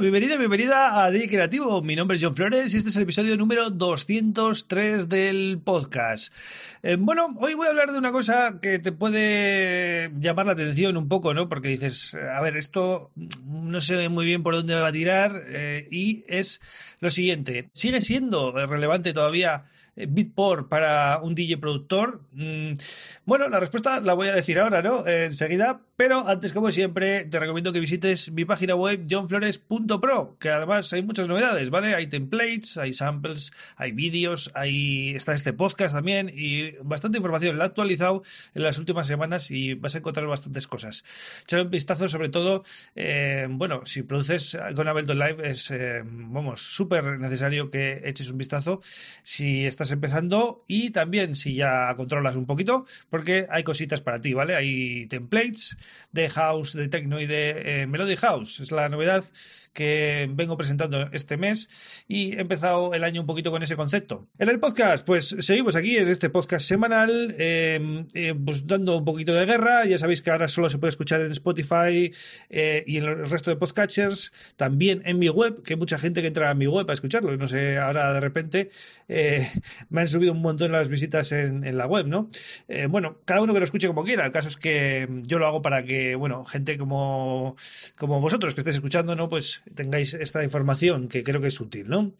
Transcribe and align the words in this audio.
Bienvenida, 0.00 0.36
bienvenida 0.36 1.04
a 1.04 1.10
DJ 1.10 1.28
Creativo. 1.28 1.82
Mi 1.82 1.96
nombre 1.96 2.16
es 2.16 2.22
John 2.22 2.36
Flores 2.36 2.72
y 2.72 2.76
este 2.76 2.90
es 2.90 2.96
el 2.96 3.02
episodio 3.02 3.36
número 3.36 3.68
203 3.68 5.08
del 5.08 5.60
podcast. 5.64 6.32
Eh, 6.84 6.96
bueno, 7.00 7.34
hoy 7.40 7.54
voy 7.54 7.66
a 7.66 7.70
hablar 7.70 7.90
de 7.90 7.98
una 7.98 8.12
cosa 8.12 8.60
que 8.62 8.78
te 8.78 8.92
puede 8.92 10.12
llamar 10.20 10.46
la 10.46 10.52
atención 10.52 10.96
un 10.96 11.08
poco, 11.08 11.34
¿no? 11.34 11.48
Porque 11.48 11.68
dices, 11.68 12.14
a 12.14 12.40
ver, 12.40 12.56
esto 12.56 13.10
no 13.44 13.80
sé 13.80 14.08
muy 14.08 14.24
bien 14.24 14.44
por 14.44 14.54
dónde 14.54 14.76
va 14.76 14.86
a 14.86 14.92
tirar 14.92 15.42
eh, 15.48 15.88
y 15.90 16.24
es 16.28 16.60
lo 17.00 17.10
siguiente. 17.10 17.68
¿Sigue 17.72 18.00
siendo 18.00 18.52
relevante 18.52 19.12
todavía 19.12 19.64
eh, 19.96 20.06
Bitport 20.08 20.68
para 20.68 21.18
un 21.20 21.34
DJ 21.34 21.56
productor? 21.56 22.22
Mm, 22.32 22.74
bueno, 23.24 23.48
la 23.48 23.58
respuesta 23.58 23.98
la 23.98 24.14
voy 24.14 24.28
a 24.28 24.34
decir 24.34 24.60
ahora, 24.60 24.80
¿no? 24.80 25.04
enseguida, 25.08 25.80
pero 25.98 26.28
antes, 26.28 26.52
como 26.52 26.70
siempre, 26.70 27.24
te 27.24 27.40
recomiendo 27.40 27.72
que 27.72 27.80
visites 27.80 28.30
mi 28.30 28.44
página 28.44 28.76
web 28.76 29.04
johnflores.pro, 29.10 30.36
que 30.38 30.48
además 30.48 30.92
hay 30.92 31.02
muchas 31.02 31.26
novedades, 31.26 31.70
¿vale? 31.70 31.96
Hay 31.96 32.06
templates, 32.06 32.76
hay 32.76 32.94
samples, 32.94 33.52
hay 33.74 33.90
vídeos, 33.90 34.52
hay 34.54 35.16
está 35.16 35.32
este 35.34 35.52
podcast 35.52 35.96
también 35.96 36.30
y 36.32 36.70
bastante 36.84 37.18
información. 37.18 37.58
La 37.58 37.64
he 37.64 37.66
actualizado 37.66 38.22
en 38.54 38.62
las 38.62 38.78
últimas 38.78 39.08
semanas 39.08 39.50
y 39.50 39.74
vas 39.74 39.96
a 39.96 39.98
encontrar 39.98 40.24
bastantes 40.28 40.68
cosas. 40.68 41.02
Echar 41.42 41.62
un 41.62 41.70
vistazo, 41.70 42.08
sobre 42.08 42.28
todo, 42.28 42.62
eh, 42.94 43.48
bueno, 43.50 43.84
si 43.84 44.04
produces 44.04 44.56
con 44.76 44.86
Ableton 44.86 45.18
Live 45.18 45.50
es, 45.50 45.68
eh, 45.72 46.04
vamos, 46.04 46.62
súper 46.62 47.18
necesario 47.18 47.72
que 47.72 48.02
eches 48.04 48.30
un 48.30 48.38
vistazo 48.38 48.82
si 49.24 49.66
estás 49.66 49.90
empezando 49.90 50.62
y 50.68 50.90
también 50.90 51.34
si 51.34 51.56
ya 51.56 51.92
controlas 51.96 52.36
un 52.36 52.46
poquito, 52.46 52.86
porque 53.10 53.48
hay 53.50 53.64
cositas 53.64 54.00
para 54.00 54.20
ti, 54.20 54.32
¿vale? 54.32 54.54
Hay 54.54 55.08
templates 55.08 55.76
de 56.12 56.28
house, 56.30 56.72
de 56.72 56.88
techno 56.88 57.20
y 57.20 57.26
de 57.26 57.82
eh, 57.82 57.86
melody 57.86 58.16
house. 58.16 58.60
Es 58.60 58.72
la 58.72 58.88
novedad 58.88 59.24
que 59.72 60.28
vengo 60.32 60.56
presentando 60.56 61.08
este 61.12 61.36
mes 61.36 61.68
y 62.08 62.34
he 62.34 62.40
empezado 62.40 62.94
el 62.94 63.04
año 63.04 63.20
un 63.20 63.26
poquito 63.26 63.50
con 63.50 63.62
ese 63.62 63.76
concepto. 63.76 64.26
En 64.38 64.48
el 64.48 64.58
podcast, 64.58 65.06
pues 65.06 65.36
seguimos 65.38 65.76
aquí 65.76 65.96
en 65.96 66.08
este 66.08 66.30
podcast 66.30 66.66
semanal, 66.66 67.34
em, 67.38 68.06
eh, 68.14 68.34
pues 68.34 68.66
dando 68.66 68.96
un 68.96 69.04
poquito 69.04 69.34
de 69.34 69.46
guerra. 69.46 69.84
Ya 69.84 69.98
sabéis 69.98 70.22
que 70.22 70.30
ahora 70.30 70.48
solo 70.48 70.68
se 70.68 70.78
puede 70.78 70.90
escuchar 70.90 71.20
en 71.20 71.30
Spotify 71.30 72.12
eh, 72.50 72.82
y 72.86 72.96
en 72.96 73.04
el 73.04 73.30
resto 73.30 73.50
de 73.50 73.56
podcatchers, 73.56 74.32
también 74.56 75.02
en 75.04 75.18
mi 75.18 75.28
web, 75.28 75.62
que 75.62 75.74
hay 75.74 75.78
mucha 75.78 75.98
gente 75.98 76.22
que 76.22 76.28
entra 76.28 76.50
a 76.50 76.54
mi 76.54 76.66
web 76.66 76.90
a 76.90 76.94
escucharlo. 76.94 77.36
No 77.36 77.46
sé, 77.46 77.78
ahora 77.78 78.12
de 78.12 78.20
repente 78.20 78.70
me 79.90 80.00
han 80.00 80.08
subido 80.08 80.32
un 80.32 80.42
montón 80.42 80.72
las 80.72 80.88
visitas 80.88 81.30
en, 81.32 81.64
en 81.64 81.78
la 81.78 81.86
web, 81.86 82.06
¿no? 82.06 82.30
bueno, 82.88 83.20
cada 83.24 83.42
uno 83.42 83.52
que 83.52 83.60
lo 83.60 83.64
escuche 83.64 83.86
como 83.86 84.04
quiera. 84.04 84.26
El 84.26 84.32
caso 84.32 84.48
es 84.48 84.56
que 84.56 85.08
yo 85.22 85.38
lo 85.38 85.46
hago 85.46 85.62
para 85.62 85.77
que, 85.84 86.14
bueno, 86.14 86.44
gente 86.44 86.78
como, 86.78 87.56
como 87.96 88.20
vosotros 88.20 88.54
que 88.54 88.60
estéis 88.60 88.76
escuchando, 88.76 89.16
¿no? 89.16 89.28
Pues 89.28 89.62
tengáis 89.74 90.14
esta 90.14 90.44
información 90.44 91.08
que 91.08 91.24
creo 91.24 91.40
que 91.40 91.48
es 91.48 91.60
útil, 91.60 91.88
¿no? 91.88 92.12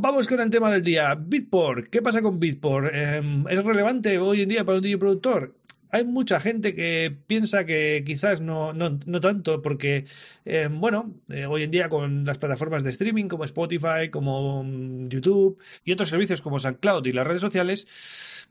Vamos 0.00 0.28
con 0.28 0.38
el 0.40 0.48
tema 0.48 0.70
del 0.70 0.82
día. 0.82 1.16
Bitport. 1.16 1.88
¿Qué 1.88 2.02
pasa 2.02 2.22
con 2.22 2.38
Bitport? 2.38 2.94
Em, 2.94 3.44
¿Es 3.48 3.64
relevante 3.64 4.16
hoy 4.18 4.42
en 4.42 4.48
día 4.48 4.64
para 4.64 4.78
un 4.78 4.82
DJ 4.82 4.96
productor? 4.96 5.56
Hay 5.90 6.04
mucha 6.04 6.38
gente 6.38 6.74
que 6.74 7.16
piensa 7.26 7.64
que 7.64 8.04
quizás 8.06 8.40
no, 8.40 8.72
no, 8.72 8.98
no 9.06 9.20
tanto, 9.20 9.60
porque, 9.60 10.04
em, 10.44 10.80
bueno, 10.80 11.14
eh, 11.30 11.46
hoy 11.46 11.64
en 11.64 11.72
día 11.72 11.88
con 11.88 12.24
las 12.24 12.38
plataformas 12.38 12.84
de 12.84 12.90
streaming 12.90 13.26
como 13.26 13.44
Spotify, 13.44 14.08
como 14.10 14.62
mm, 14.62 15.08
YouTube 15.08 15.58
y 15.84 15.92
otros 15.92 16.10
servicios 16.10 16.42
como 16.42 16.60
SoundCloud 16.60 17.04
y 17.06 17.12
las 17.12 17.26
redes 17.26 17.40
sociales, 17.40 17.88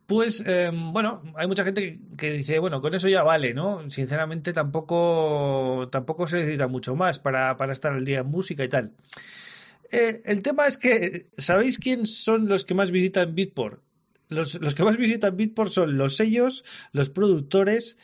pues 0.07 0.41
em, 0.45 0.93
bueno, 0.93 1.21
hay 1.35 1.47
mucha 1.47 1.65
gente 1.65 1.99
que, 2.17 2.31
dice, 2.31 2.59
bueno, 2.59 2.79
con 2.79 2.95
eso 2.95 3.09
ya 3.09 3.23
vale, 3.23 3.53
¿no? 3.53 3.87
Sinceramente 3.89 4.53
tampoco, 4.53 5.89
tampoco 5.91 6.27
se 6.27 6.37
necesita 6.37 6.67
mucho 6.67 6.95
más 6.95 7.19
para, 7.19 7.57
para 7.57 7.73
estar 7.73 7.91
al 7.91 8.05
día 8.05 8.19
en 8.19 8.27
música 8.27 8.63
y 8.63 8.69
tal. 8.69 8.93
Eh, 9.91 10.21
el 10.25 10.41
tema 10.41 10.65
es 10.65 10.77
que, 10.77 11.27
¿sabéis 11.37 11.77
quién 11.77 12.05
son 12.05 12.47
los 12.47 12.63
que 12.63 12.73
más 12.73 12.89
visitan 12.89 13.35
Beatport? 13.35 13.81
Los, 14.29 14.55
los 14.55 14.75
que 14.75 14.83
más 14.83 14.95
visitan 14.97 15.35
Beatport 15.35 15.71
son 15.71 15.97
los 15.97 16.15
sellos, 16.15 16.63
los 16.93 17.09
productores 17.09 17.97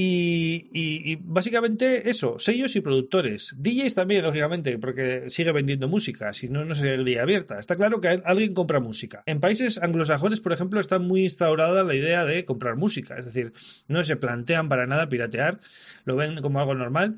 y, 0.00 1.16
básicamente 1.22 2.08
eso, 2.08 2.38
sellos 2.38 2.76
y 2.76 2.80
productores. 2.80 3.54
DJs 3.58 3.94
también, 3.94 4.22
lógicamente, 4.22 4.78
porque 4.78 5.24
sigue 5.28 5.50
vendiendo 5.50 5.88
música, 5.88 6.32
si 6.32 6.48
no, 6.48 6.64
no 6.64 6.74
sería 6.76 7.22
abierta. 7.22 7.58
Está 7.58 7.74
claro 7.74 8.00
que 8.00 8.20
alguien 8.24 8.54
compra 8.54 8.78
música. 8.78 9.24
En 9.26 9.40
países 9.40 9.78
anglosajones, 9.78 10.40
por 10.40 10.52
ejemplo, 10.52 10.78
está 10.78 11.00
muy 11.00 11.24
instaurada 11.24 11.82
la 11.82 11.94
idea 11.94 12.24
de 12.24 12.44
comprar 12.44 12.76
música, 12.76 13.18
es 13.18 13.24
decir, 13.24 13.52
no 13.88 14.04
se 14.04 14.14
plantean 14.14 14.68
para 14.68 14.86
nada 14.86 15.08
piratear, 15.08 15.58
lo 16.04 16.14
ven 16.14 16.40
como 16.40 16.60
algo 16.60 16.74
normal 16.74 17.16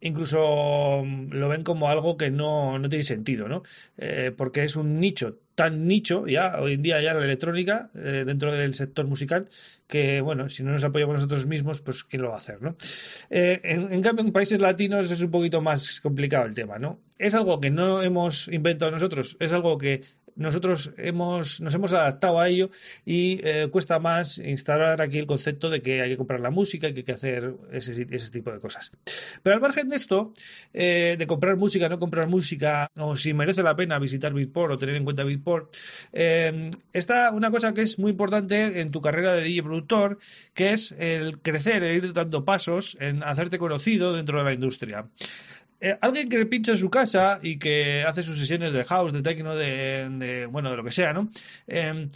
incluso 0.00 1.02
mm, 1.04 1.32
lo 1.32 1.48
ven 1.48 1.64
como 1.64 1.88
algo 1.88 2.18
que 2.18 2.30
no, 2.30 2.78
no 2.78 2.88
tiene 2.90 3.04
sentido, 3.04 3.48
¿no? 3.48 3.62
Eh, 3.96 4.32
porque 4.36 4.62
es 4.62 4.76
un 4.76 5.00
nicho 5.00 5.38
tan 5.54 5.86
nicho 5.86 6.26
ya, 6.26 6.60
hoy 6.60 6.74
en 6.74 6.82
día 6.82 7.00
ya 7.00 7.14
la 7.14 7.24
electrónica, 7.24 7.90
eh, 7.94 8.24
dentro 8.26 8.52
del 8.52 8.74
sector 8.74 9.06
musical, 9.06 9.48
que 9.86 10.20
bueno, 10.20 10.48
si 10.48 10.62
no 10.62 10.72
nos 10.72 10.84
apoyamos 10.84 11.16
nosotros 11.16 11.46
mismos, 11.46 11.80
pues 11.80 12.04
quién 12.04 12.22
lo 12.22 12.28
va 12.28 12.34
a 12.34 12.38
hacer, 12.38 12.60
¿no? 12.60 12.76
Eh, 13.30 13.60
en, 13.62 13.92
en, 13.92 14.02
cambio, 14.02 14.24
en 14.24 14.32
países 14.32 14.60
latinos 14.60 15.10
es 15.10 15.20
un 15.22 15.30
poquito 15.30 15.60
más 15.60 16.00
complicado 16.00 16.46
el 16.46 16.54
tema, 16.54 16.78
¿no? 16.78 17.00
Es 17.18 17.34
algo 17.34 17.60
que 17.60 17.70
no 17.70 18.02
hemos 18.02 18.48
inventado 18.48 18.90
nosotros, 18.90 19.36
es 19.38 19.52
algo 19.52 19.78
que 19.78 20.02
nosotros 20.36 20.92
hemos, 20.96 21.60
nos 21.60 21.74
hemos 21.74 21.92
adaptado 21.92 22.40
a 22.40 22.48
ello 22.48 22.70
y 23.04 23.40
eh, 23.44 23.68
cuesta 23.70 23.98
más 23.98 24.38
instalar 24.38 25.00
aquí 25.00 25.18
el 25.18 25.26
concepto 25.26 25.70
de 25.70 25.80
que 25.80 26.02
hay 26.02 26.10
que 26.10 26.16
comprar 26.16 26.40
la 26.40 26.50
música 26.50 26.88
y 26.88 26.92
que 26.92 27.00
hay 27.00 27.04
que 27.04 27.12
hacer 27.12 27.54
ese, 27.72 28.06
ese 28.10 28.30
tipo 28.30 28.50
de 28.50 28.58
cosas. 28.58 28.92
Pero 29.42 29.54
al 29.54 29.60
margen 29.60 29.88
de 29.88 29.96
esto, 29.96 30.32
eh, 30.72 31.16
de 31.18 31.26
comprar 31.26 31.56
música, 31.56 31.88
no 31.88 31.98
comprar 31.98 32.28
música, 32.28 32.90
o 32.96 33.16
si 33.16 33.34
merece 33.34 33.62
la 33.62 33.76
pena 33.76 33.98
visitar 33.98 34.32
Beatport 34.32 34.72
o 34.72 34.78
tener 34.78 34.96
en 34.96 35.04
cuenta 35.04 35.24
Beatport, 35.24 35.74
eh, 36.12 36.70
está 36.92 37.30
una 37.30 37.50
cosa 37.50 37.72
que 37.74 37.82
es 37.82 37.98
muy 37.98 38.10
importante 38.10 38.80
en 38.80 38.90
tu 38.90 39.00
carrera 39.00 39.34
de 39.34 39.42
DJ 39.42 39.62
productor, 39.62 40.18
que 40.52 40.72
es 40.72 40.92
el 40.92 41.40
crecer, 41.40 41.82
el 41.82 41.96
ir 41.96 42.12
dando 42.12 42.44
pasos 42.44 42.96
en 43.00 43.22
hacerte 43.22 43.58
conocido 43.58 44.14
dentro 44.14 44.38
de 44.38 44.44
la 44.44 44.52
industria. 44.52 45.06
Eh, 45.84 45.98
alguien 46.00 46.30
que 46.30 46.46
pincha 46.46 46.72
en 46.72 46.78
su 46.78 46.88
casa 46.88 47.38
y 47.42 47.58
que 47.58 48.04
hace 48.08 48.22
sus 48.22 48.38
sesiones 48.38 48.72
de 48.72 48.84
house, 48.84 49.12
de 49.12 49.20
techno, 49.20 49.54
de, 49.54 50.48
bueno, 50.50 50.70
de 50.70 50.78
lo 50.78 50.82
que 50.82 50.90
sea, 50.90 51.12
¿no? 51.12 51.30
Em, 51.66 52.08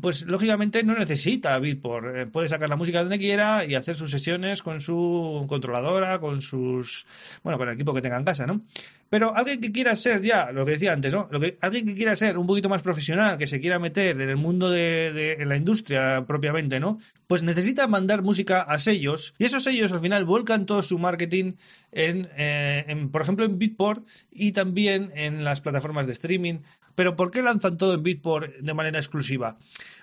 pues 0.00 0.22
lógicamente 0.26 0.82
no 0.82 0.94
necesita 0.94 1.58
Beatport. 1.58 2.16
Eh, 2.16 2.26
puede 2.26 2.48
sacar 2.48 2.68
la 2.68 2.76
música 2.76 3.00
donde 3.00 3.18
quiera 3.18 3.64
y 3.64 3.74
hacer 3.74 3.96
sus 3.96 4.10
sesiones 4.10 4.62
con 4.62 4.80
su 4.80 5.46
controladora, 5.48 6.18
con 6.18 6.42
sus. 6.42 7.06
bueno, 7.42 7.58
con 7.58 7.68
el 7.68 7.74
equipo 7.74 7.94
que 7.94 8.02
tenga 8.02 8.16
en 8.16 8.24
casa, 8.24 8.46
¿no? 8.46 8.62
Pero 9.08 9.36
alguien 9.36 9.60
que 9.60 9.70
quiera 9.70 9.94
ser 9.94 10.20
ya, 10.20 10.50
lo 10.50 10.64
que 10.64 10.72
decía 10.72 10.92
antes, 10.92 11.12
¿no? 11.12 11.28
Lo 11.30 11.38
que, 11.38 11.56
alguien 11.60 11.86
que 11.86 11.94
quiera 11.94 12.16
ser 12.16 12.36
un 12.36 12.46
poquito 12.46 12.68
más 12.68 12.82
profesional, 12.82 13.38
que 13.38 13.46
se 13.46 13.60
quiera 13.60 13.78
meter 13.78 14.20
en 14.20 14.28
el 14.28 14.36
mundo 14.36 14.68
de, 14.68 15.34
en 15.38 15.48
la 15.48 15.56
industria 15.56 16.24
propiamente, 16.26 16.80
¿no? 16.80 16.98
Pues 17.28 17.44
necesita 17.44 17.86
mandar 17.86 18.22
música 18.22 18.62
a 18.62 18.80
sellos 18.80 19.34
y 19.38 19.44
esos 19.44 19.62
sellos 19.62 19.92
al 19.92 20.00
final 20.00 20.24
volcan 20.24 20.66
todo 20.66 20.82
su 20.82 20.98
marketing 20.98 21.52
en, 21.92 22.28
eh, 22.36 22.84
en, 22.88 23.10
por 23.10 23.22
ejemplo, 23.22 23.44
en 23.44 23.58
Beatport 23.58 24.04
y 24.32 24.52
también 24.52 25.12
en 25.14 25.44
las 25.44 25.60
plataformas 25.60 26.06
de 26.06 26.12
streaming. 26.12 26.58
Pero 26.96 27.14
¿por 27.14 27.30
qué 27.30 27.42
lanzan 27.42 27.76
todo 27.76 27.94
en 27.94 28.02
Beatport 28.02 28.56
de 28.56 28.74
manera 28.74 28.98
exclusiva? 28.98 29.58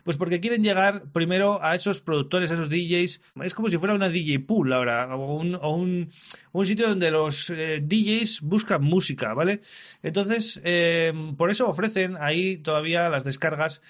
Pues 0.05 0.15
porque 0.15 0.39
quieren 0.39 0.63
llegar 0.63 1.03
primero 1.11 1.61
a 1.61 1.75
esos 1.75 1.99
productores, 1.99 2.51
a 2.51 2.53
esos 2.53 2.69
DJs. 2.69 3.19
Es 3.43 3.53
como 3.53 3.69
si 3.69 3.77
fuera 3.77 3.95
una 3.95 4.09
DJ 4.09 4.39
pool 4.39 4.71
ahora, 4.71 5.13
o 5.13 5.35
un, 5.35 5.55
o 5.55 5.75
un, 5.75 6.11
un 6.53 6.65
sitio 6.65 6.87
donde 6.87 7.11
los 7.11 7.49
eh, 7.49 7.81
DJs 7.83 8.41
buscan 8.41 8.83
música, 8.83 9.33
¿vale? 9.33 9.61
Entonces, 10.03 10.61
eh, 10.63 11.11
por 11.35 11.49
eso 11.49 11.67
ofrecen 11.67 12.15
ahí 12.19 12.57
todavía 12.57 13.09
las 13.09 13.23
descargas. 13.23 13.81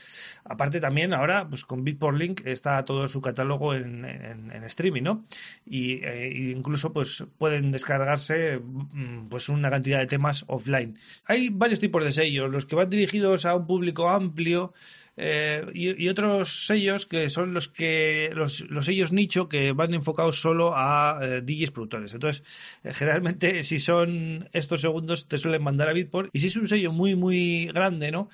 Aparte 0.46 0.80
también 0.80 1.14
ahora, 1.14 1.48
pues 1.48 1.66
con 1.66 1.84
Beatport 1.84 2.18
Link 2.18 2.42
está 2.46 2.84
todo 2.86 3.08
su 3.08 3.22
catálogo 3.22 3.76
en, 3.76 4.06
en, 4.06 4.64
streaming, 4.64 5.04
¿no? 5.04 5.26
Y 5.66 6.04
eh, 6.06 6.52
incluso 6.56 6.94
pues 6.94 7.26
pueden 7.38 7.72
descargarse 7.72 8.60
mm, 8.60 9.28
pues 9.28 9.50
una 9.50 9.70
cantidad 9.70 10.00
de 10.00 10.08
temas 10.08 10.46
offline. 10.48 10.98
Hay 11.26 11.50
varios 11.50 11.82
tipos 11.82 12.04
de 12.04 12.14
sellos, 12.14 12.50
los 12.50 12.66
que 12.66 12.76
van 12.76 12.90
dirigidos 12.90 13.46
a 13.46 13.56
un 13.56 13.68
público 13.68 14.10
amplio, 14.10 14.74
eh, 15.16 15.66
y, 15.74 16.08
otros 16.10 16.66
sellos 16.66 17.06
que 17.06 17.30
son 17.30 17.54
los 17.54 17.68
que 17.68 18.32
los, 18.34 18.62
los, 18.62 18.86
sellos 18.86 19.12
nicho 19.12 19.48
que 19.48 19.72
van 19.72 19.94
enfocados 19.94 20.42
solo 20.42 20.74
a 20.76 21.20
eh, 21.22 21.42
DJs 21.42 21.72
productores. 21.72 22.14
Entonces, 22.14 22.44
eh, 22.84 22.94
generalmente, 22.94 23.64
si 23.64 23.78
son 23.78 24.50
estos 24.54 24.82
segundos, 24.82 25.28
te 25.28 25.38
suelen 25.38 25.62
mandar 25.62 25.90
a 25.90 25.94
Bitport. 25.94 26.30
Y 26.34 26.40
si 26.40 26.48
es 26.48 26.56
un 26.56 26.68
sello 26.68 26.92
muy, 26.92 27.16
muy 27.16 27.68
grande, 27.68 28.12
¿no? 28.12 28.30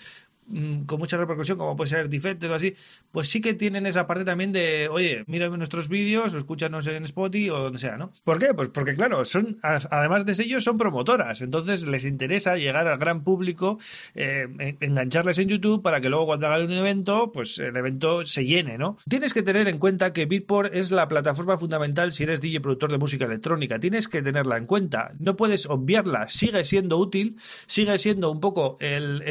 Mm, 0.49 0.85
con 0.85 0.99
mucha 0.99 1.17
repercusión, 1.17 1.57
como 1.57 1.75
puede 1.75 1.89
ser 1.89 2.09
Defected 2.09 2.51
o 2.51 2.55
así, 2.55 2.75
pues 3.11 3.29
sí 3.29 3.41
que 3.41 3.53
tienen 3.53 3.85
esa 3.85 4.07
parte 4.07 4.25
también 4.25 4.51
de, 4.51 4.87
oye, 4.89 5.23
mira 5.27 5.49
nuestros 5.49 5.89
vídeos, 5.89 6.33
o 6.33 6.37
escúchanos 6.37 6.87
en 6.87 7.03
Spotify 7.03 7.49
o 7.49 7.59
donde 7.59 7.79
sea, 7.79 7.97
¿no? 7.97 8.11
¿Por 8.23 8.39
qué? 8.39 8.53
Pues 8.53 8.69
porque, 8.69 8.95
claro, 8.95 9.23
son, 9.25 9.59
además 9.61 10.25
de 10.25 10.33
ellos, 10.43 10.63
son 10.63 10.77
promotoras, 10.77 11.41
entonces 11.41 11.83
les 11.83 12.05
interesa 12.05 12.55
llegar 12.55 12.87
al 12.87 12.97
gran 12.97 13.23
público, 13.23 13.79
eh, 14.15 14.47
engancharles 14.79 15.37
en 15.37 15.49
YouTube 15.49 15.81
para 15.81 15.99
que 15.99 16.09
luego 16.09 16.27
cuando 16.27 16.47
hagan 16.47 16.67
un 16.67 16.71
evento, 16.71 17.31
pues 17.31 17.59
el 17.59 17.75
evento 17.75 18.25
se 18.25 18.45
llene, 18.45 18.77
¿no? 18.77 18.97
Tienes 19.07 19.33
que 19.33 19.43
tener 19.43 19.67
en 19.67 19.77
cuenta 19.77 20.13
que 20.13 20.25
Beatport 20.25 20.73
es 20.73 20.91
la 20.91 21.07
plataforma 21.07 21.57
fundamental 21.57 22.11
si 22.11 22.23
eres 22.23 22.41
DJ 22.41 22.61
productor 22.61 22.91
de 22.91 22.97
música 22.97 23.25
electrónica, 23.25 23.79
tienes 23.79 24.07
que 24.07 24.21
tenerla 24.21 24.57
en 24.57 24.65
cuenta, 24.65 25.13
no 25.19 25.35
puedes 25.35 25.65
obviarla, 25.65 26.27
sigue 26.27 26.63
siendo 26.63 26.97
útil, 26.97 27.37
sigue 27.65 27.97
siendo 27.99 28.31
un 28.31 28.39
poco 28.39 28.77
el, 28.79 29.21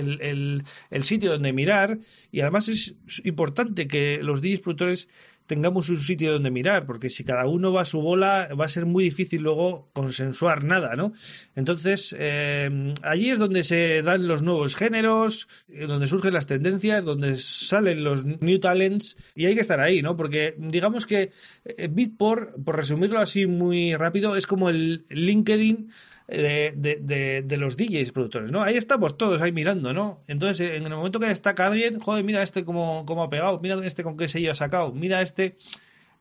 el 0.91 1.05
sitio 1.09 1.33
donde 1.33 1.53
mirar 1.53 1.99
y 2.31 2.41
además 2.41 2.69
es 2.69 2.95
importante 3.25 3.89
que 3.89 4.21
los 4.23 4.41
DJs 4.41 4.61
productores 4.61 5.09
tengamos 5.49 5.89
un 5.89 5.99
sitio 5.99 6.33
donde 6.33 6.51
mirar, 6.51 6.85
porque 6.85 7.09
si 7.09 7.25
cada 7.25 7.47
uno 7.47 7.73
va 7.73 7.81
a 7.81 7.87
su 7.87 8.03
bola, 8.03 8.49
va 8.55 8.67
a 8.67 8.69
ser 8.69 8.85
muy 8.85 9.03
difícil 9.05 9.43
luego 9.43 9.89
consensuar 9.95 10.63
nada, 10.63 10.95
¿no? 10.95 11.13
Entonces, 11.57 12.15
eh, 12.19 12.93
allí 13.03 13.31
es 13.31 13.39
donde 13.39 13.65
se 13.65 14.03
dan 14.03 14.29
los 14.29 14.43
nuevos 14.43 14.77
géneros, 14.77 15.49
eh, 15.69 15.87
donde 15.87 16.07
surgen 16.07 16.35
las 16.35 16.45
tendencias, 16.45 17.05
donde 17.05 17.35
salen 17.37 18.05
los 18.05 18.27
new 18.27 18.61
talents, 18.61 19.17
y 19.35 19.47
hay 19.47 19.55
que 19.55 19.63
estar 19.63 19.81
ahí, 19.81 20.03
¿no? 20.03 20.17
Porque 20.17 20.55
digamos 20.59 21.07
que 21.07 21.31
eh, 21.65 21.89
Bitport, 21.91 22.63
por 22.63 22.77
resumirlo 22.77 23.19
así 23.19 23.47
muy 23.47 23.95
rápido, 23.95 24.37
es 24.37 24.47
como 24.47 24.69
el 24.69 25.07
LinkedIn 25.09 25.91
de, 26.29 27.43
de, 27.43 27.57
los 27.57 27.77
DJs 27.77 28.13
productores, 28.13 28.51
¿no? 28.51 28.63
Ahí 28.63 28.77
estamos 28.77 29.17
todos 29.17 29.41
ahí 29.41 29.51
mirando, 29.51 29.95
¿no? 29.95 30.23
Entonces, 30.29 30.77
en 30.77 30.85
el 30.85 30.91
momento 30.91 31.19
que 31.19 31.27
destaca 31.27 31.67
alguien, 31.67 31.99
joder, 32.01 32.23
mira 32.23 32.43
este 32.43 32.65
cómo, 32.65 33.05
cómo 33.07 33.23
ha 33.23 33.31
pegado, 33.31 33.59
mira 33.61 33.77
este 33.85 34.03
con 34.03 34.17
qué 34.17 34.29
sello 34.29 34.53
ha 34.53 34.55
sacado, 34.55 34.93
mira 34.93 35.23
este, 35.23 35.57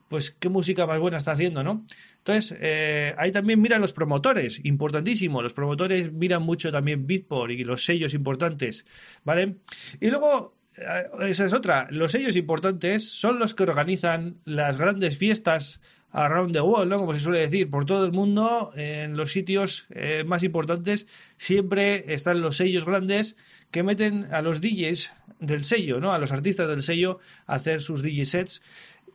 pues 0.08 0.32
qué 0.32 0.48
música 0.48 0.86
más 0.88 1.00
buena 1.00 1.18
está 1.18 1.34
haciendo, 1.34 1.62
¿no? 1.62 1.86
Entonces, 2.20 2.58
eh, 2.62 3.14
ahí 3.18 3.32
también 3.34 3.62
miran 3.62 3.82
los 3.82 3.92
promotores, 3.92 4.64
importantísimo. 4.66 5.42
Los 5.42 5.54
promotores 5.54 6.12
miran 6.14 6.42
mucho 6.42 6.72
también 6.72 7.06
Beatport 7.06 7.52
y 7.52 7.66
los 7.66 7.84
sellos 7.84 8.14
importantes, 8.14 8.86
¿vale? 9.26 9.58
Y 10.00 10.10
luego, 10.10 10.58
eh, 10.78 11.06
esa 11.28 11.46
es 11.46 11.54
otra, 11.54 11.88
los 11.90 12.14
sellos 12.14 12.38
importantes 12.38 13.10
son 13.10 13.40
los 13.40 13.54
que 13.54 13.64
organizan 13.64 14.38
las 14.46 14.78
grandes 14.78 15.18
fiestas 15.18 15.82
around 16.12 16.54
the 16.54 16.62
world, 16.62 16.90
¿no? 16.90 17.00
Como 17.00 17.14
se 17.14 17.20
suele 17.20 17.40
decir, 17.40 17.70
por 17.70 17.86
todo 17.86 18.06
el 18.06 18.12
mundo, 18.12 18.72
en 18.76 19.18
los 19.18 19.32
sitios 19.32 19.88
eh, 19.90 20.24
más 20.26 20.44
importantes, 20.44 21.08
siempre 21.38 22.14
están 22.14 22.42
los 22.42 22.58
sellos 22.58 22.86
grandes 22.86 23.36
que 23.72 23.84
meten 23.84 24.26
a 24.32 24.42
los 24.42 24.62
DJs 24.62 25.14
del 25.40 25.64
sello, 25.64 26.00
¿no? 26.00 26.14
A 26.14 26.20
los 26.20 26.32
artistas 26.32 26.68
del 26.68 26.82
sello 26.82 27.20
a 27.46 27.56
hacer 27.56 27.82
sus 27.82 28.02
DJ 28.02 28.26
sets 28.26 28.62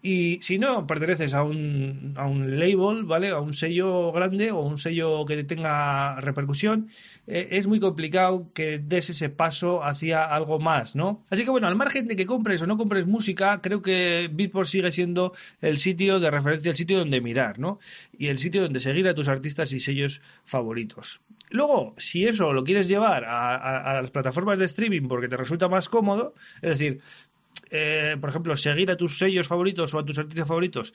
y 0.05 0.41
si 0.43 0.59
no 0.59 0.85
perteneces 0.89 1.33
a 1.33 1.45
un, 1.45 2.15
a 2.17 2.27
un 2.27 2.59
label, 2.59 3.05
¿vale? 3.05 3.29
A 3.29 3.39
un 3.39 3.55
sello 3.55 4.11
grande 4.11 4.51
o 4.51 4.61
un 4.61 4.77
sello 4.77 5.25
que 5.25 5.45
tenga 5.45 6.21
repercusión, 6.21 6.89
eh, 7.29 7.51
es 7.53 7.69
muy 7.69 7.79
complicado 7.79 8.51
que 8.53 8.81
des 8.81 9.11
ese 9.11 9.29
paso 9.29 9.85
hacia 9.85 10.25
algo 10.25 10.59
más, 10.59 10.97
¿no? 10.97 11.25
Así 11.31 11.45
que 11.45 11.51
bueno, 11.51 11.69
al 11.69 11.77
margen 11.77 12.09
de 12.09 12.17
que 12.17 12.27
compres 12.27 12.61
o 12.63 12.67
no 12.67 12.77
compres 12.77 13.07
música, 13.07 13.61
creo 13.63 13.81
que 13.81 14.29
Beatport 14.33 14.69
sigue 14.69 14.91
siendo 14.91 15.35
el 15.61 15.79
sitio 15.79 16.19
de 16.19 16.33
referencia, 16.33 16.73
el 16.73 16.77
sitio 16.77 16.99
donde 16.99 17.21
mirar, 17.21 17.61
¿no? 17.61 17.79
Y 18.19 18.27
el 18.27 18.39
sitio 18.39 18.61
donde 18.61 18.81
seguir 18.81 19.07
a 19.07 19.15
tus 19.15 19.29
artistas 19.29 19.73
y 19.73 19.79
sellos 19.79 20.21
favoritos. 20.45 21.21
Luego, 21.51 21.95
si 21.99 22.27
eso 22.27 22.53
lo 22.53 22.65
quieres 22.65 22.89
llevar 22.89 23.25
a, 23.25 23.55
a, 23.55 24.01
las 24.01 24.11
plataformas 24.11 24.59
de 24.59 24.65
streaming 24.65 25.07
porque 25.07 25.29
te 25.29 25.37
resulta 25.37 25.69
más 25.69 25.89
cómodo, 25.89 26.35
es 26.63 26.79
decir, 26.79 27.03
eh, 27.71 28.17
por 28.21 28.31
ejemplo, 28.31 28.57
seguir 28.57 28.91
a 28.91 28.97
tus 28.97 29.19
sellos 29.19 29.49
favoritos 29.49 29.95
o 29.95 29.99
a 29.99 30.05
tus 30.05 30.19
artistas 30.19 30.47
favoritos 30.47 30.93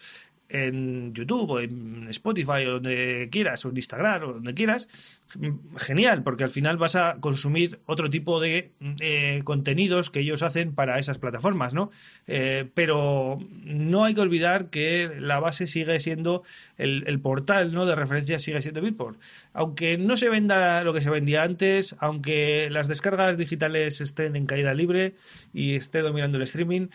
en 0.50 1.13
YouTube 1.13 1.50
o 1.50 1.59
en 1.59 2.07
Spotify 2.09 2.65
o 2.65 2.74
donde 2.74 3.30
quieras, 3.31 3.65
o 3.65 3.69
en 3.69 3.77
Instagram 3.77 4.24
o 4.24 4.33
donde 4.33 4.54
quieras, 4.54 4.88
genial, 5.75 6.24
porque 6.24 6.44
al 6.44 6.50
final 6.50 6.77
vas 6.77 6.95
a 6.95 7.18
consumir 7.19 7.80
otro 7.86 8.09
tipo 8.09 8.39
de 8.39 8.71
eh, 9.01 9.42
contenidos 9.44 10.09
que 10.09 10.21
ellos 10.21 10.42
hacen 10.42 10.74
para 10.74 11.00
esas 11.00 11.18
plataformas, 11.18 11.74
¿no? 11.74 11.92
Eh, 12.27 12.69
pero 12.74 13.39
no 13.63 14.06
hay 14.06 14.13
que 14.13 14.21
olvidar 14.21 14.69
que 14.69 15.12
la 15.19 15.39
base 15.39 15.68
sigue 15.68 16.00
siendo 16.00 16.44
el, 16.77 17.19
portal, 17.19 17.74
¿no? 17.74 17.86
De 17.86 17.95
referencia 17.95 18.39
sigue 18.39 18.62
siendo 18.62 18.81
Beatport. 18.81 19.19
Aunque 19.51 19.98
no 19.98 20.15
se 20.15 20.30
venda 20.30 20.83
lo 20.83 20.94
que 20.94 21.01
se 21.01 21.09
vendía 21.09 21.44
antes, 21.44 21.95
aunque 22.00 22.69
las 22.71 22.88
descargas 22.88 23.38
digitales 23.38 24.00
estén 24.00 24.36
en 24.36 24.45
caída 24.45 24.74
libre 24.74 25.15
y 25.54 25.75
esté 25.75 26.01
dominando 26.01 26.38
el 26.38 26.44
streaming, 26.47 26.88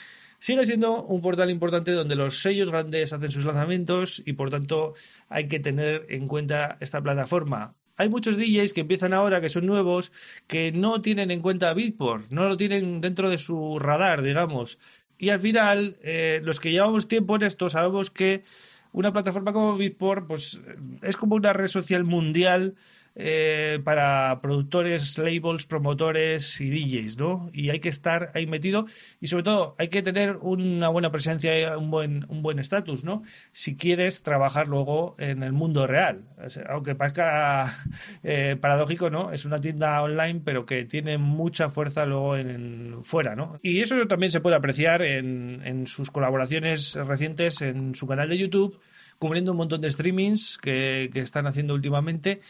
Sigue 0.42 0.66
siendo 0.66 1.04
un 1.04 1.20
portal 1.20 1.50
importante 1.50 1.92
donde 1.92 2.16
los 2.16 2.42
sellos 2.42 2.72
grandes 2.72 3.12
hacen 3.12 3.30
sus 3.30 3.44
lanzamientos 3.44 4.20
y 4.26 4.32
por 4.32 4.50
tanto 4.50 4.94
hay 5.28 5.46
que 5.46 5.60
tener 5.60 6.04
en 6.08 6.26
cuenta 6.26 6.78
esta 6.80 7.00
plataforma. 7.00 7.76
Hay 7.96 8.08
muchos 8.08 8.36
DJs 8.36 8.72
que 8.72 8.80
empiezan 8.80 9.12
ahora, 9.12 9.40
que 9.40 9.50
son 9.50 9.66
nuevos, 9.66 10.10
que 10.48 10.72
no 10.72 11.00
tienen 11.00 11.30
en 11.30 11.42
cuenta 11.42 11.72
Beatport, 11.74 12.28
no 12.30 12.48
lo 12.48 12.56
tienen 12.56 13.00
dentro 13.00 13.30
de 13.30 13.38
su 13.38 13.78
radar, 13.78 14.22
digamos. 14.22 14.80
Y 15.16 15.28
al 15.28 15.38
final, 15.38 15.96
eh, 16.02 16.40
los 16.42 16.58
que 16.58 16.72
llevamos 16.72 17.06
tiempo 17.06 17.36
en 17.36 17.44
esto 17.44 17.70
sabemos 17.70 18.10
que 18.10 18.42
una 18.90 19.12
plataforma 19.12 19.52
como 19.52 19.76
Beatport 19.76 20.26
pues, 20.26 20.60
es 21.02 21.16
como 21.16 21.36
una 21.36 21.52
red 21.52 21.68
social 21.68 22.02
mundial 22.02 22.74
eh, 23.14 23.78
para 23.84 24.40
productores, 24.40 25.18
labels, 25.18 25.66
promotores 25.66 26.58
y 26.62 26.70
DJs, 26.70 27.18
¿no? 27.18 27.50
Y 27.52 27.68
hay 27.68 27.78
que 27.78 27.90
estar 27.90 28.32
ahí 28.34 28.46
metido 28.46 28.86
y 29.20 29.26
sobre 29.26 29.42
todo 29.42 29.74
hay 29.78 29.88
que 29.88 30.00
tener 30.00 30.36
una 30.36 30.88
buena 30.88 31.12
presencia, 31.12 31.76
un 31.76 31.90
buen 31.90 32.24
un 32.28 32.40
buen 32.40 32.58
estatus, 32.58 33.04
¿no? 33.04 33.22
Si 33.52 33.76
quieres 33.76 34.22
trabajar 34.22 34.66
luego 34.66 35.14
en 35.18 35.42
el 35.42 35.52
mundo 35.52 35.86
real, 35.86 36.24
aunque 36.70 36.94
parezca 36.94 37.76
eh, 38.22 38.56
paradójico, 38.58 39.10
¿no? 39.10 39.30
Es 39.30 39.44
una 39.44 39.60
tienda 39.60 40.02
online 40.02 40.40
pero 40.42 40.64
que 40.64 40.86
tiene 40.86 41.18
mucha 41.18 41.68
fuerza 41.68 42.06
luego 42.06 42.36
en, 42.36 43.04
fuera, 43.04 43.36
¿no? 43.36 43.60
Y 43.62 43.80
eso 43.80 44.06
también 44.06 44.32
se 44.32 44.40
puede 44.40 44.56
apreciar 44.56 45.02
en, 45.02 45.60
en 45.64 45.86
sus 45.86 46.10
colaboraciones 46.10 46.94
recientes 46.94 47.60
en 47.60 47.94
su 47.94 48.06
canal 48.06 48.30
de 48.30 48.38
YouTube, 48.38 48.80
cubriendo 49.18 49.52
un 49.52 49.58
montón 49.58 49.82
de 49.82 49.90
streamings 49.90 50.56
que, 50.56 51.10
que 51.12 51.20
están 51.20 51.46
haciendo 51.46 51.74
últimamente 51.74 52.40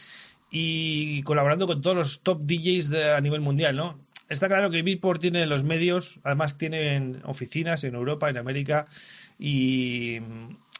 y 0.55 1.23
colaborando 1.23 1.65
con 1.65 1.81
todos 1.81 1.97
los 1.97 2.21
top 2.21 2.43
DJs 2.43 2.91
de, 2.91 3.11
a 3.11 3.21
nivel 3.21 3.41
mundial, 3.41 3.75
¿no? 3.75 3.99
Está 4.29 4.47
claro 4.47 4.69
que 4.69 4.83
Beatport 4.83 5.19
tiene 5.19 5.47
los 5.47 5.63
medios, 5.63 6.19
además 6.23 6.59
tienen 6.59 7.21
oficinas 7.25 7.83
en 7.83 7.95
Europa, 7.95 8.29
en 8.29 8.37
América 8.37 8.85
y, 9.39 10.19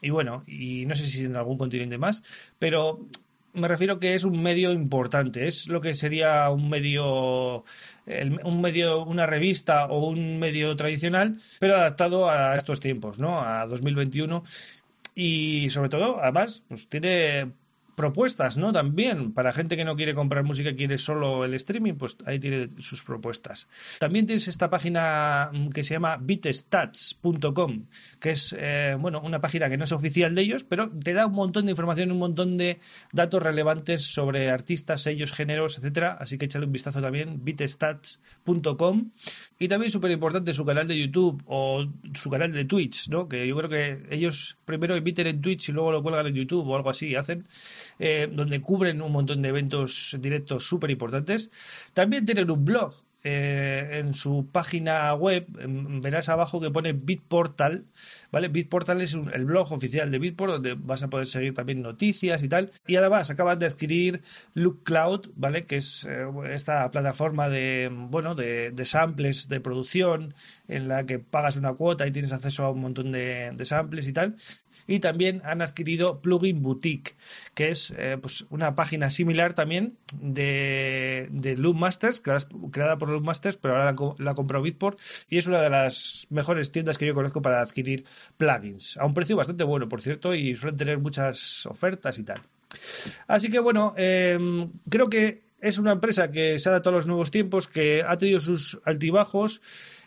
y 0.00 0.10
bueno, 0.10 0.44
y 0.46 0.86
no 0.86 0.94
sé 0.94 1.06
si 1.06 1.24
en 1.24 1.34
algún 1.34 1.58
continente 1.58 1.98
más, 1.98 2.22
pero 2.60 3.04
me 3.52 3.66
refiero 3.66 3.98
que 3.98 4.14
es 4.14 4.22
un 4.22 4.40
medio 4.40 4.70
importante, 4.70 5.48
es 5.48 5.66
lo 5.66 5.80
que 5.80 5.96
sería 5.96 6.48
un 6.50 6.68
medio, 6.68 7.64
un 8.44 8.60
medio, 8.60 9.04
una 9.04 9.26
revista 9.26 9.86
o 9.86 10.06
un 10.06 10.38
medio 10.38 10.76
tradicional, 10.76 11.40
pero 11.58 11.74
adaptado 11.74 12.30
a 12.30 12.56
estos 12.56 12.78
tiempos, 12.78 13.18
¿no? 13.18 13.40
A 13.40 13.66
2021 13.66 14.44
y 15.16 15.68
sobre 15.70 15.88
todo, 15.88 16.20
además, 16.20 16.64
pues 16.68 16.88
tiene 16.88 17.52
propuestas, 17.94 18.56
¿no? 18.56 18.72
También, 18.72 19.32
para 19.32 19.52
gente 19.52 19.76
que 19.76 19.84
no 19.84 19.96
quiere 19.96 20.14
comprar 20.14 20.44
música, 20.44 20.74
quiere 20.74 20.98
solo 20.98 21.44
el 21.44 21.54
streaming, 21.54 21.94
pues 21.94 22.16
ahí 22.26 22.38
tiene 22.38 22.68
sus 22.78 23.02
propuestas. 23.02 23.68
También 23.98 24.26
tienes 24.26 24.48
esta 24.48 24.70
página 24.70 25.50
mm, 25.52 25.68
que 25.68 25.84
se 25.84 25.94
llama 25.94 26.18
beatstats.com, 26.20 27.86
que 28.20 28.30
es, 28.30 28.54
eh, 28.58 28.96
bueno, 28.98 29.20
una 29.20 29.40
página 29.40 29.68
que 29.68 29.76
no 29.76 29.84
es 29.84 29.92
oficial 29.92 30.34
de 30.34 30.42
ellos, 30.42 30.64
pero 30.64 30.90
te 30.90 31.12
da 31.12 31.26
un 31.26 31.34
montón 31.34 31.66
de 31.66 31.72
información, 31.72 32.12
un 32.12 32.18
montón 32.18 32.56
de 32.56 32.80
datos 33.12 33.42
relevantes 33.42 34.02
sobre 34.02 34.50
artistas, 34.50 35.02
sellos, 35.02 35.32
géneros, 35.32 35.78
etcétera. 35.78 36.16
Así 36.20 36.38
que 36.38 36.46
échale 36.46 36.66
un 36.66 36.72
vistazo 36.72 37.00
también, 37.00 37.44
beatstats.com. 37.44 39.10
Y 39.58 39.68
también 39.68 39.90
súper 39.90 40.10
importante 40.10 40.52
su 40.52 40.64
canal 40.64 40.88
de 40.88 40.98
YouTube 40.98 41.42
o 41.46 41.86
su 42.14 42.30
canal 42.30 42.52
de 42.52 42.64
Twitch, 42.64 43.08
¿no? 43.08 43.28
Que 43.28 43.46
yo 43.46 43.56
creo 43.56 43.70
que 43.70 43.98
ellos 44.10 44.56
primero 44.64 44.94
emiten 44.94 45.26
en 45.26 45.40
Twitch 45.40 45.68
y 45.68 45.72
luego 45.72 45.92
lo 45.92 46.02
cuelgan 46.02 46.26
en 46.26 46.34
YouTube 46.34 46.66
o 46.66 46.76
algo 46.76 46.90
así, 46.90 47.14
hacen. 47.14 47.46
Eh, 47.98 48.28
donde 48.32 48.60
cubren 48.60 49.00
un 49.02 49.12
montón 49.12 49.42
de 49.42 49.50
eventos 49.50 50.16
directos 50.20 50.66
súper 50.66 50.90
importantes. 50.90 51.50
También 51.92 52.26
tienen 52.26 52.50
un 52.50 52.64
blog 52.64 52.94
eh, 53.26 54.00
en 54.00 54.12
su 54.12 54.48
página 54.52 55.14
web 55.14 55.46
em, 55.58 56.02
verás 56.02 56.28
abajo 56.28 56.60
que 56.60 56.70
pone 56.70 56.92
Bitportal, 56.92 57.86
¿vale? 58.30 58.48
Bitportal 58.48 59.00
es 59.00 59.14
el 59.14 59.46
blog 59.46 59.72
oficial 59.72 60.10
de 60.10 60.18
Bitport 60.18 60.52
donde 60.52 60.74
vas 60.74 61.02
a 61.02 61.08
poder 61.08 61.26
seguir 61.26 61.54
también 61.54 61.80
noticias 61.80 62.42
y 62.42 62.48
tal. 62.50 62.70
Y 62.86 62.96
además 62.96 63.30
acaban 63.30 63.58
de 63.58 63.64
adquirir 63.66 64.22
Look 64.52 64.82
Cloud, 64.84 65.30
¿vale? 65.36 65.62
Que 65.62 65.76
es 65.76 66.04
eh, 66.04 66.26
esta 66.50 66.90
plataforma 66.90 67.48
de, 67.48 67.90
bueno, 67.90 68.34
de, 68.34 68.72
de, 68.72 68.84
samples 68.84 69.48
de 69.48 69.60
producción 69.60 70.34
en 70.68 70.88
la 70.88 71.06
que 71.06 71.18
pagas 71.18 71.56
una 71.56 71.72
cuota 71.72 72.06
y 72.06 72.10
tienes 72.10 72.32
acceso 72.32 72.64
a 72.64 72.72
un 72.72 72.80
montón 72.80 73.10
de 73.12 73.64
samples 73.64 74.06
y 74.06 74.12
tal. 74.12 74.36
Y 74.86 75.00
también 75.00 75.40
han 75.44 75.62
adquirido 75.62 76.20
Plugin 76.20 76.62
Boutique, 76.62 77.16
que 77.54 77.70
es 77.70 77.94
eh, 77.96 78.18
pues 78.20 78.46
una 78.50 78.74
página 78.74 79.10
similar 79.10 79.54
también 79.54 79.96
de, 80.20 81.28
de 81.30 81.56
Loopmasters, 81.56 82.22
creada 82.70 82.98
por 82.98 83.08
Loopmasters, 83.08 83.56
pero 83.56 83.74
ahora 83.74 83.94
la, 84.18 84.30
ha 84.30 84.34
comprado 84.34 84.62
Bitport 84.62 85.00
y 85.28 85.38
es 85.38 85.46
una 85.46 85.62
de 85.62 85.70
las 85.70 86.26
mejores 86.30 86.70
tiendas 86.72 86.98
que 86.98 87.06
yo 87.06 87.14
conozco 87.14 87.42
para 87.42 87.60
adquirir 87.60 88.04
plugins, 88.36 88.96
a 88.96 89.06
un 89.06 89.14
precio 89.14 89.36
bastante 89.36 89.64
bueno, 89.64 89.88
por 89.88 90.02
cierto, 90.02 90.34
y 90.34 90.54
suelen 90.54 90.76
tener 90.76 90.98
muchas 90.98 91.66
ofertas 91.66 92.18
y 92.18 92.24
tal. 92.24 92.42
Así 93.26 93.48
que 93.48 93.58
bueno, 93.58 93.94
em, 93.96 94.70
creo 94.88 95.08
que 95.08 95.44
es 95.60 95.78
una 95.78 95.92
empresa 95.92 96.30
que 96.30 96.58
se 96.58 96.68
adapta 96.68 96.90
a 96.90 96.92
los 96.92 97.06
nuevos 97.06 97.30
tiempos, 97.30 97.68
que 97.68 98.02
ha 98.02 98.18
tenido 98.18 98.40
sus 98.40 98.78
altibajos 98.84 99.62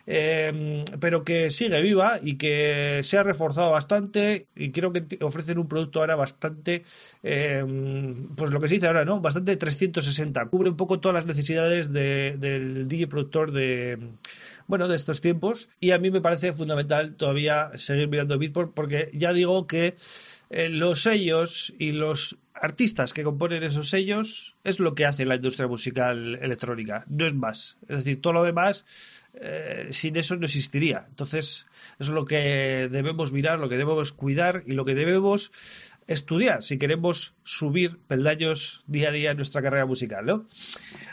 Em, 0.10 0.86
pero 1.02 1.26
que 1.26 1.52
sigue 1.52 1.82
viva 1.82 2.18
y 2.24 2.38
que 2.38 3.02
se 3.04 3.18
ha 3.18 3.24
reforzado 3.24 3.72
bastante 3.72 4.48
y 4.56 4.72
creo 4.72 4.94
que 4.94 5.06
ofrecen 5.22 5.60
un 5.60 5.68
producto 5.68 6.00
ahora 6.00 6.16
bastante, 6.16 6.86
em, 7.24 8.30
pues 8.36 8.52
lo 8.52 8.62
que 8.62 8.70
se 8.70 8.76
dice 8.76 8.88
ahora, 8.88 9.04
¿no? 9.04 9.20
Bastante 9.20 9.58
360, 9.58 10.46
cubre 10.46 10.70
un 10.70 10.78
poco 10.78 11.02
todas 11.02 11.14
las 11.14 11.26
necesidades 11.26 11.92
del 11.92 12.88
DJ 12.88 13.08
productor 13.08 13.52
de 13.52 14.00
bueno, 14.68 14.88
de 14.88 14.96
estos 14.96 15.20
tiempos 15.20 15.68
y 15.82 15.92
a 15.92 16.00
mí 16.00 16.10
me 16.10 16.22
parece 16.22 16.54
fundamental 16.54 17.16
todavía 17.16 17.72
seguir 17.76 18.08
mirando 18.08 18.40
Beatport 18.40 18.74
porque 18.74 19.10
ya 19.14 19.34
digo 19.34 19.68
que 19.68 19.96
eh, 20.50 20.70
los 20.70 21.02
sellos 21.04 21.74
y 21.80 21.92
los 21.92 22.38
artistas 22.62 23.14
que 23.14 23.24
componen 23.24 23.64
esos 23.64 23.90
sellos 23.90 24.56
es 24.64 24.80
lo 24.80 24.96
que 24.96 25.06
hace 25.06 25.26
la 25.26 25.36
industria 25.36 25.68
musical 25.68 26.36
electrónica, 26.42 27.06
no 27.08 27.26
es 27.26 27.34
más. 27.34 27.78
Es 27.88 27.98
decir, 27.98 28.22
todo 28.22 28.34
lo 28.34 28.44
demás 28.44 28.86
eh, 29.34 29.90
sin 29.92 30.16
eso 30.16 30.36
no 30.36 30.46
existiría. 30.46 31.06
Entonces, 31.08 31.68
eso 32.00 32.12
es 32.12 32.16
lo 32.16 32.26
que 32.26 32.90
debemos 32.92 33.32
mirar, 33.32 33.60
lo 33.60 33.70
que 33.70 33.78
debemos 33.78 34.12
cuidar 34.12 34.64
y 34.66 34.72
lo 34.72 34.86
que 34.86 34.96
debemos 34.96 35.52
estudiar 36.08 36.64
si 36.64 36.78
queremos 36.78 37.36
subir 37.44 38.00
peldaños 38.08 38.84
día 38.88 39.10
a 39.10 39.12
día 39.12 39.32
en 39.32 39.38
nuestra 39.38 39.62
carrera 39.62 39.86
musical, 39.86 40.26
¿no? 40.26 40.48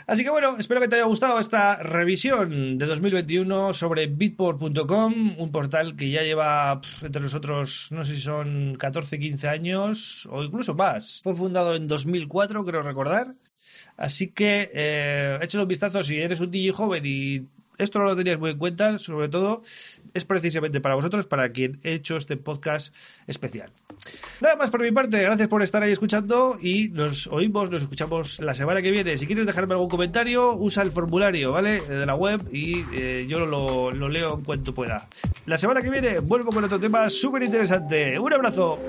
Así 0.07 0.23
que 0.23 0.29
bueno, 0.29 0.55
espero 0.57 0.79
que 0.81 0.87
te 0.87 0.95
haya 0.95 1.05
gustado 1.05 1.39
esta 1.39 1.77
revisión 1.83 2.77
de 2.77 2.85
2021 2.85 3.73
sobre 3.73 4.07
bitport.com, 4.07 5.35
un 5.37 5.51
portal 5.51 5.95
que 5.95 6.09
ya 6.09 6.23
lleva 6.23 6.79
entre 7.01 7.21
nosotros, 7.21 7.89
no 7.91 8.03
sé 8.03 8.15
si 8.15 8.21
son 8.21 8.75
14, 8.75 9.19
15 9.19 9.47
años 9.47 10.27
o 10.31 10.43
incluso 10.43 10.75
más. 10.75 11.21
Fue 11.23 11.35
fundado 11.35 11.75
en 11.75 11.87
2004, 11.87 12.63
creo 12.63 12.81
recordar. 12.81 13.27
Así 13.97 14.27
que 14.27 14.71
eh, 14.73 15.39
échale 15.41 15.63
un 15.63 15.67
vistazo 15.67 16.03
si 16.03 16.19
eres 16.19 16.39
un 16.39 16.51
DJ 16.51 16.71
joven 16.71 17.03
y 17.05 17.47
esto 17.77 17.99
no 17.99 18.05
lo 18.05 18.15
tenías 18.15 18.39
muy 18.39 18.51
en 18.51 18.57
cuenta, 18.57 18.97
sobre 18.99 19.29
todo 19.29 19.63
es 20.13 20.25
precisamente 20.25 20.79
para 20.81 20.95
vosotros, 20.95 21.25
para 21.25 21.49
quien 21.49 21.79
he 21.83 21.93
hecho 21.93 22.15
este 22.17 22.37
podcast 22.37 22.95
especial. 23.27 23.69
Nada 24.39 24.55
más 24.55 24.69
por 24.69 24.81
mi 24.81 24.91
parte, 24.91 25.21
gracias 25.21 25.47
por 25.47 25.61
estar 25.61 25.83
ahí 25.83 25.91
escuchando 25.91 26.57
y 26.61 26.89
nos 26.89 27.27
oímos, 27.27 27.69
nos 27.69 27.81
escuchamos 27.81 28.39
la 28.39 28.53
semana 28.53 28.81
que 28.81 28.91
viene. 28.91 29.17
Si 29.17 29.27
quieres 29.27 29.45
dejarme 29.45 29.73
algún 29.73 29.89
comentario, 29.89 30.53
usa 30.53 30.83
el 30.83 30.91
formulario, 30.91 31.51
¿vale? 31.51 31.81
De 31.81 32.05
la 32.05 32.15
web 32.15 32.41
y 32.51 32.85
eh, 32.93 33.25
yo 33.27 33.45
lo 33.45 34.09
leo 34.09 34.35
en 34.35 34.43
cuanto 34.43 34.73
pueda. 34.73 35.07
La 35.45 35.57
semana 35.57 35.81
que 35.81 35.89
viene 35.89 36.19
vuelvo 36.19 36.51
con 36.51 36.63
otro 36.63 36.79
tema 36.79 37.09
súper 37.09 37.43
interesante. 37.43 38.17
Un 38.17 38.33
abrazo. 38.33 38.79